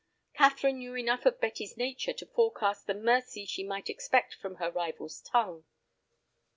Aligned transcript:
Catherine 0.33 0.79
knew 0.79 0.95
enough 0.95 1.27
of 1.27 1.39
Betty's 1.39 1.77
nature 1.77 2.11
to 2.11 2.25
forecast 2.25 2.87
the 2.87 2.95
mercy 2.95 3.45
she 3.45 3.63
might 3.63 3.87
expect 3.87 4.33
from 4.33 4.55
her 4.55 4.71
rival's 4.71 5.21
tongue. 5.21 5.63